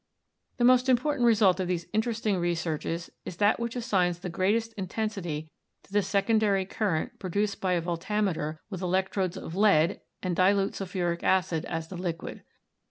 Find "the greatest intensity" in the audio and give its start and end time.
4.17-5.51